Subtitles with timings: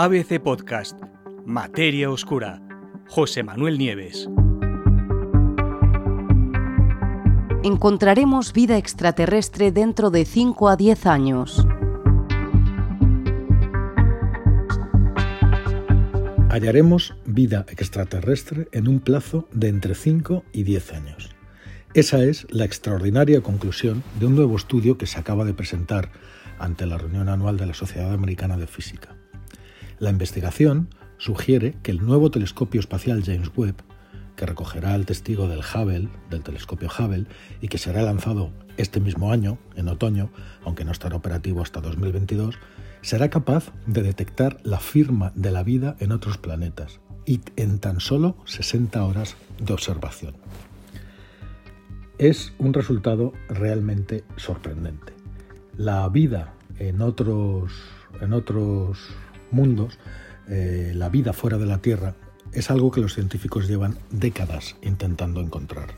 [0.00, 0.96] ABC Podcast,
[1.44, 2.62] Materia Oscura,
[3.08, 4.28] José Manuel Nieves.
[7.64, 11.66] Encontraremos vida extraterrestre dentro de 5 a 10 años.
[16.48, 21.30] Hallaremos vida extraterrestre en un plazo de entre 5 y 10 años.
[21.94, 26.12] Esa es la extraordinaria conclusión de un nuevo estudio que se acaba de presentar
[26.60, 29.16] ante la reunión anual de la Sociedad Americana de Física.
[29.98, 33.82] La investigación sugiere que el nuevo telescopio espacial James Webb,
[34.36, 37.26] que recogerá el testigo del Hubble, del telescopio Hubble,
[37.60, 40.30] y que será lanzado este mismo año, en otoño,
[40.64, 42.54] aunque no estará operativo hasta 2022,
[43.00, 47.98] será capaz de detectar la firma de la vida en otros planetas y en tan
[47.98, 50.36] solo 60 horas de observación.
[52.18, 55.12] Es un resultado realmente sorprendente.
[55.76, 57.72] La vida en otros,
[58.20, 58.98] en otros
[59.50, 59.98] mundos,
[60.48, 62.14] eh, la vida fuera de la Tierra,
[62.52, 65.94] es algo que los científicos llevan décadas intentando encontrar.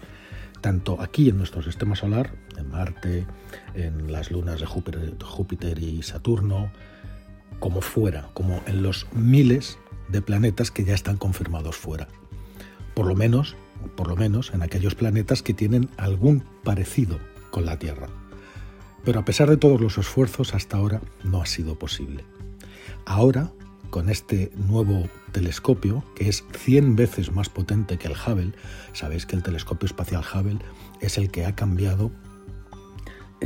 [0.60, 3.26] Tanto aquí en nuestro sistema solar, en Marte,
[3.74, 6.70] en las lunas de Júpiter, Júpiter y Saturno,
[7.58, 12.08] como fuera, como en los miles de planetas que ya están confirmados fuera.
[12.94, 13.56] Por lo menos,
[13.96, 17.18] por lo menos en aquellos planetas que tienen algún parecido
[17.50, 18.08] con la Tierra.
[19.04, 22.24] Pero a pesar de todos los esfuerzos, hasta ahora no ha sido posible.
[23.10, 23.50] Ahora,
[23.90, 28.52] con este nuevo telescopio, que es 100 veces más potente que el Hubble,
[28.92, 30.60] sabéis que el telescopio espacial Hubble
[31.00, 32.12] es el que ha cambiado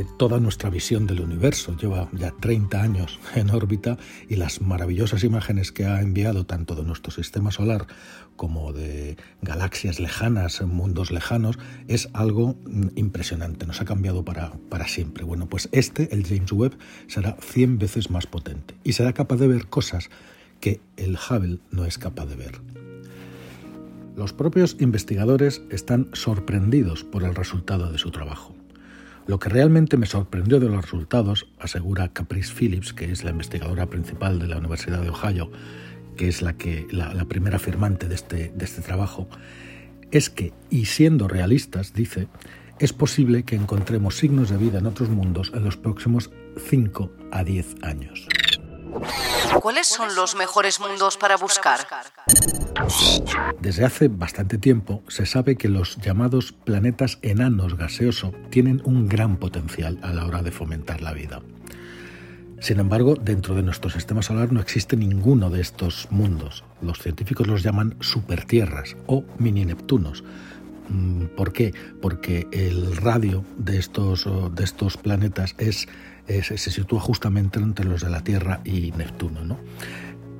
[0.03, 1.75] toda nuestra visión del universo.
[1.77, 6.83] Lleva ya 30 años en órbita y las maravillosas imágenes que ha enviado tanto de
[6.83, 7.87] nuestro sistema solar
[8.35, 13.65] como de galaxias lejanas, mundos lejanos, es algo mm, impresionante.
[13.65, 15.23] Nos ha cambiado para, para siempre.
[15.23, 19.47] Bueno, pues este, el James Webb, será 100 veces más potente y será capaz de
[19.47, 20.09] ver cosas
[20.59, 22.61] que el Hubble no es capaz de ver.
[24.15, 28.55] Los propios investigadores están sorprendidos por el resultado de su trabajo.
[29.27, 33.87] Lo que realmente me sorprendió de los resultados, asegura Caprice Phillips, que es la investigadora
[33.87, 35.51] principal de la Universidad de Ohio,
[36.15, 36.55] que es la,
[37.27, 39.27] primera firmante de este, de este trabajo,
[40.11, 42.27] es que, y siendo realistas, dice,
[42.79, 46.29] es posible que encontremos signos de vida en otros mundos en los próximos
[46.69, 48.27] 5 a 10 años.
[49.61, 51.79] ¿Cuáles son los mejores mundos para buscar?
[53.59, 59.37] Desde hace bastante tiempo se sabe que los llamados planetas enanos gaseoso tienen un gran
[59.37, 61.41] potencial a la hora de fomentar la vida.
[62.59, 66.63] Sin embargo, dentro de nuestro sistema solar no existe ninguno de estos mundos.
[66.81, 70.23] Los científicos los llaman supertierras o mini Neptunos.
[70.89, 71.73] Mm, ¿Por qué?
[72.01, 75.87] Porque el radio de estos, de estos planetas es,
[76.27, 79.43] se sitúa justamente entre los de la Tierra y Neptuno.
[79.43, 79.59] ¿no?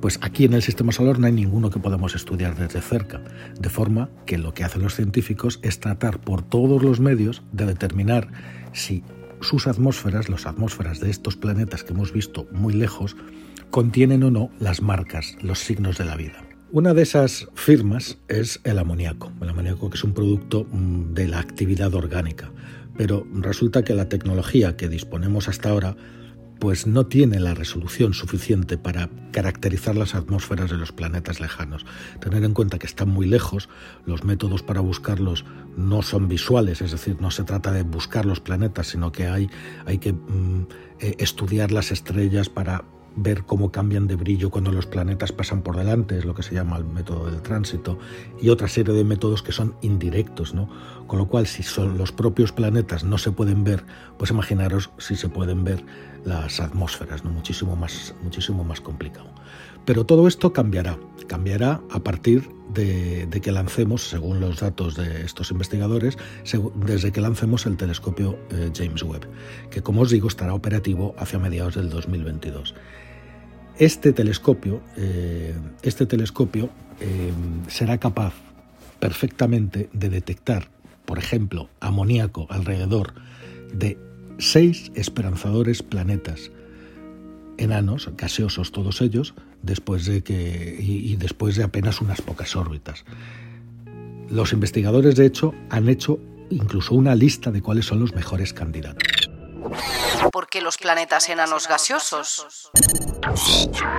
[0.00, 3.22] Pues aquí en el sistema solar no hay ninguno que podamos estudiar desde cerca,
[3.58, 7.66] de forma que lo que hacen los científicos es tratar por todos los medios de
[7.66, 8.28] determinar
[8.72, 9.02] si
[9.40, 13.16] sus atmósferas, las atmósferas de estos planetas que hemos visto muy lejos,
[13.70, 16.45] contienen o no las marcas, los signos de la vida.
[16.72, 21.28] Una de esas firmas es el amoníaco, el amoníaco que es un producto mm, de
[21.28, 22.50] la actividad orgánica,
[22.96, 25.96] pero resulta que la tecnología que disponemos hasta ahora
[26.58, 31.86] pues no tiene la resolución suficiente para caracterizar las atmósferas de los planetas lejanos.
[32.18, 33.68] Tener en cuenta que están muy lejos,
[34.04, 35.44] los métodos para buscarlos
[35.76, 39.48] no son visuales, es decir, no se trata de buscar los planetas, sino que hay,
[39.84, 40.66] hay que mm,
[40.98, 42.84] eh, estudiar las estrellas para
[43.16, 46.54] ver cómo cambian de brillo cuando los planetas pasan por delante, es lo que se
[46.54, 47.98] llama el método del tránsito,
[48.40, 50.68] y otra serie de métodos que son indirectos, ¿no?
[51.06, 53.84] Con lo cual, si son los propios planetas no se pueden ver,
[54.18, 55.84] pues imaginaros si se pueden ver
[56.24, 57.30] las atmósferas, ¿no?
[57.30, 59.30] Muchísimo más, muchísimo más complicado.
[59.86, 65.50] Pero todo esto cambiará, cambiará a partir de, que lancemos, según los datos de estos
[65.50, 66.18] investigadores,
[66.74, 69.28] desde que lancemos el telescopio eh, James Webb,
[69.70, 72.74] que como os digo estará operativo hacia mediados del 2022.
[73.78, 76.70] Este telescopio, eh, este telescopio
[77.00, 77.32] eh,
[77.68, 78.32] será capaz
[79.00, 80.70] perfectamente de detectar,
[81.04, 83.12] por ejemplo, amoníaco alrededor
[83.74, 83.98] de
[84.38, 86.50] seis esperanzadores planetas
[87.58, 93.04] enanos, gaseosos todos ellos, después de que y, y después de apenas unas pocas órbitas.
[94.30, 96.18] Los investigadores, de hecho, han hecho
[96.50, 99.15] incluso una lista de cuáles son los mejores candidatos.
[100.32, 102.70] ¿Por qué los planetas enanos gaseosos?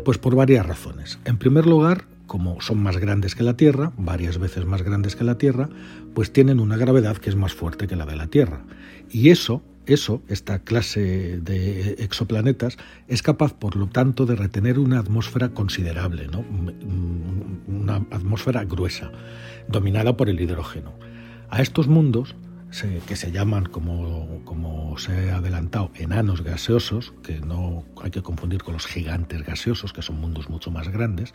[0.04, 1.20] Pues por varias razones.
[1.26, 5.24] En primer lugar, como son más grandes que la Tierra, varias veces más grandes que
[5.24, 5.70] la Tierra,
[6.14, 8.62] pues tienen una gravedad que es más fuerte que la de la Tierra.
[9.10, 12.78] Y eso eso, esta clase de exoplanetas,
[13.08, 16.28] es capaz, por lo tanto, de retener una atmósfera considerable,
[17.68, 19.12] una atmósfera gruesa,
[19.70, 20.94] dominada por el hidrógeno.
[21.50, 22.36] A estos mundos,
[23.08, 28.64] que se llaman, como, como se ha adelantado, enanos gaseosos, que no hay que confundir
[28.64, 31.34] con los gigantes gaseosos, que son mundos mucho más grandes,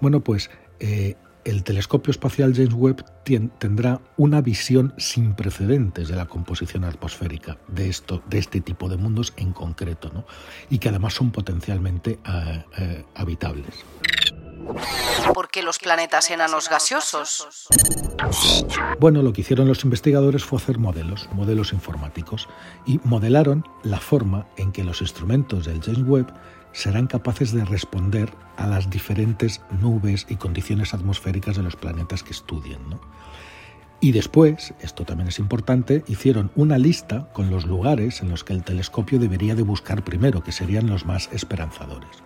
[0.00, 0.50] bueno, pues
[0.80, 1.16] eh,
[1.46, 3.04] el telescopio espacial James Webb
[3.58, 8.96] tendrá una visión sin precedentes de la composición atmosférica de, esto, de este tipo de
[8.96, 10.26] mundos en concreto, ¿no?
[10.70, 13.84] y que además son potencialmente eh, eh, habitables.
[15.34, 17.68] ¿Por qué los planetas enanos gaseosos?
[18.98, 22.48] Bueno, lo que hicieron los investigadores fue hacer modelos, modelos informáticos,
[22.86, 26.32] y modelaron la forma en que los instrumentos del James Webb
[26.72, 32.32] serán capaces de responder a las diferentes nubes y condiciones atmosféricas de los planetas que
[32.32, 32.80] estudien.
[34.00, 38.52] Y después, esto también es importante, hicieron una lista con los lugares en los que
[38.52, 42.22] el telescopio debería de buscar primero, que serían los más esperanzadores.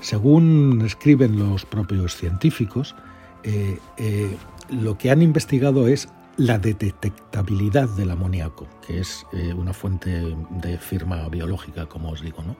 [0.00, 2.94] Según escriben los propios científicos,
[3.42, 4.36] eh, eh,
[4.70, 10.78] lo que han investigado es la detectabilidad del amoníaco, que es eh, una fuente de
[10.78, 12.42] firma biológica, como os digo.
[12.42, 12.56] ¿no?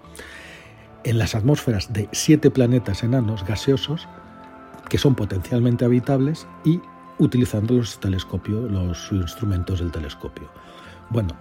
[1.04, 4.08] en las atmósferas de siete planetas enanos gaseosos
[4.88, 6.80] que son potencialmente habitables y
[7.18, 10.50] utilizando los telescopios, los instrumentos del telescopio.
[11.10, 11.34] Bueno,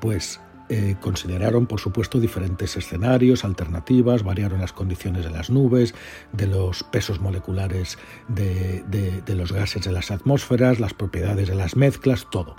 [0.00, 5.94] pues eh, consideraron, por supuesto, diferentes escenarios, alternativas, variaron las condiciones de las nubes,
[6.32, 7.98] de los pesos moleculares
[8.28, 12.56] de, de los gases de las atmósferas, las propiedades de las mezclas, todo.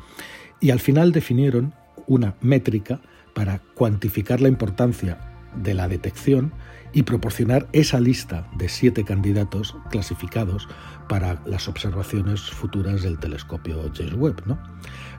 [0.60, 1.74] Y al final definieron
[2.08, 3.00] una métrica
[3.34, 5.20] para cuantificar la importancia
[5.56, 6.54] de la detección
[6.94, 10.68] y proporcionar esa lista de siete candidatos clasificados
[11.10, 14.44] para las observaciones futuras del telescopio James Webb.
[14.46, 14.58] ¿no?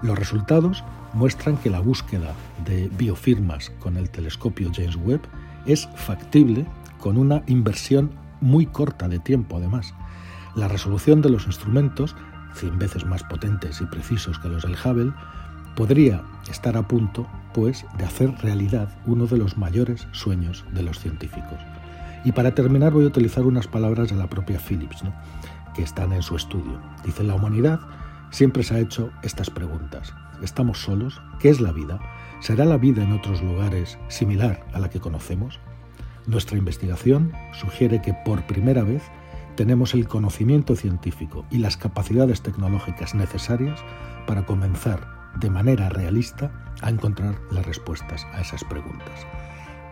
[0.00, 0.82] Los resultados
[1.12, 2.32] muestran que la búsqueda
[2.64, 5.20] de biofirmas con el telescopio James Webb
[5.66, 6.64] es factible
[6.98, 8.10] con una inversión
[8.40, 9.92] muy corta de tiempo además.
[10.54, 12.16] La resolución de los instrumentos,
[12.54, 15.12] 100 veces más potentes y precisos que los del Hubble,
[15.76, 20.98] podría estar a punto, pues, de hacer realidad uno de los mayores sueños de los
[20.98, 21.58] científicos.
[22.24, 25.02] Y para terminar voy a utilizar unas palabras de la propia Phillips,
[25.74, 26.80] que están en su estudio.
[27.04, 27.80] Dice, la humanidad
[28.30, 30.14] siempre se ha hecho estas preguntas.
[30.42, 31.20] ¿Estamos solos?
[31.38, 32.00] ¿Qué es la vida?
[32.40, 35.60] ¿Será la vida en otros lugares similar a la que conocemos?
[36.26, 39.02] Nuestra investigación sugiere que por primera vez
[39.56, 43.80] tenemos el conocimiento científico y las capacidades tecnológicas necesarias
[44.26, 45.06] para comenzar
[45.38, 46.50] de manera realista
[46.82, 49.26] a encontrar las respuestas a esas preguntas.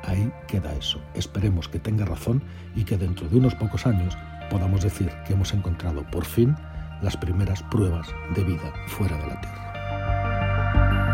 [0.09, 0.99] Ahí queda eso.
[1.13, 2.43] Esperemos que tenga razón
[2.75, 4.17] y que dentro de unos pocos años
[4.49, 6.57] podamos decir que hemos encontrado por fin
[7.03, 11.08] las primeras pruebas de vida fuera de la Tierra.